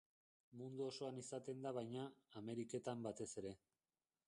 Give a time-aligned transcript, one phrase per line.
[0.61, 2.07] Mundu osoan izaten da baina,
[2.43, 3.55] Ameriketan batez ere.